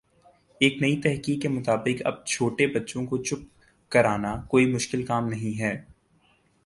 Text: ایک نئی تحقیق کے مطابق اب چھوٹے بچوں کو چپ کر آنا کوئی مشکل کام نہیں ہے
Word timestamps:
ایک 0.61 0.81
نئی 0.81 0.95
تحقیق 1.01 1.41
کے 1.41 1.49
مطابق 1.49 2.01
اب 2.05 2.25
چھوٹے 2.25 2.67
بچوں 2.67 3.05
کو 3.05 3.17
چپ 3.23 3.41
کر 3.91 4.05
آنا 4.05 4.35
کوئی 4.47 4.65
مشکل 4.73 5.05
کام 5.05 5.29
نہیں 5.29 5.59
ہے 5.59 5.73